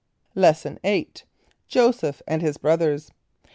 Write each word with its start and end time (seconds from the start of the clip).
= 0.23 0.33
Lesson 0.47 0.79
VIII. 0.83 1.11
Joseph 1.67 2.23
and 2.25 2.41
his 2.41 2.57
Brothers. 2.57 3.11